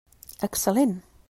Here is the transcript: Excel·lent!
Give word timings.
Excel·lent! 0.47 0.97